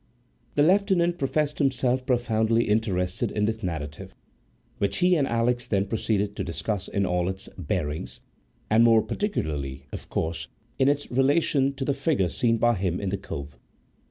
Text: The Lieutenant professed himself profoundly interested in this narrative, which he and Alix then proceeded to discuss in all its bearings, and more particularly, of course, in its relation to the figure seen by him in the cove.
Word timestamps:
The 0.55 0.63
Lieutenant 0.63 1.19
professed 1.19 1.59
himself 1.59 2.07
profoundly 2.07 2.63
interested 2.67 3.29
in 3.29 3.45
this 3.45 3.61
narrative, 3.61 4.15
which 4.79 4.97
he 4.97 5.15
and 5.15 5.27
Alix 5.27 5.67
then 5.67 5.85
proceeded 5.85 6.35
to 6.35 6.43
discuss 6.43 6.87
in 6.87 7.05
all 7.05 7.29
its 7.29 7.47
bearings, 7.55 8.19
and 8.67 8.83
more 8.83 9.03
particularly, 9.03 9.85
of 9.91 10.09
course, 10.09 10.47
in 10.79 10.87
its 10.89 11.11
relation 11.11 11.75
to 11.75 11.85
the 11.85 11.93
figure 11.93 12.29
seen 12.29 12.57
by 12.57 12.77
him 12.77 12.99
in 12.99 13.09
the 13.09 13.17
cove. 13.19 13.59